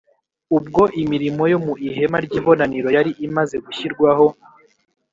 Ubwo 0.57 0.83
imirimo 1.01 1.43
yo 1.51 1.59
mu 1.65 1.73
ihema 1.87 2.17
ry’ibonaniro 2.25 2.89
yari 2.97 3.11
imaze 3.27 3.55
gushyirwaho 3.65 4.27